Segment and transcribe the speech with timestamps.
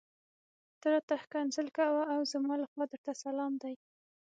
[0.79, 3.73] ته راته ښکنځل کوه او زما لخوا درته سلام دی.